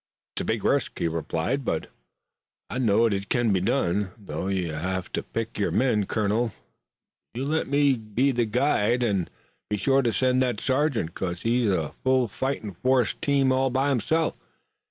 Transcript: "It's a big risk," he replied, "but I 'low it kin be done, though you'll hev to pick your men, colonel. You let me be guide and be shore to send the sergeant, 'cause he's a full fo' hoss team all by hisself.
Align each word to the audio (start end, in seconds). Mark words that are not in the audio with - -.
"It's 0.35 0.41
a 0.41 0.45
big 0.45 0.63
risk," 0.65 0.97
he 0.97 1.07
replied, 1.07 1.63
"but 1.63 1.85
I 2.71 2.79
'low 2.79 3.05
it 3.05 3.29
kin 3.29 3.53
be 3.53 3.59
done, 3.61 4.13
though 4.17 4.47
you'll 4.47 4.79
hev 4.79 5.11
to 5.11 5.21
pick 5.21 5.59
your 5.59 5.69
men, 5.69 6.07
colonel. 6.07 6.53
You 7.35 7.45
let 7.45 7.67
me 7.67 7.93
be 7.93 8.31
guide 8.33 9.03
and 9.03 9.29
be 9.69 9.77
shore 9.77 10.01
to 10.01 10.11
send 10.11 10.41
the 10.41 10.55
sergeant, 10.59 11.13
'cause 11.13 11.43
he's 11.43 11.69
a 11.69 11.93
full 12.03 12.27
fo' 12.27 12.73
hoss 12.83 13.13
team 13.13 13.51
all 13.51 13.69
by 13.69 13.93
hisself. 13.93 14.33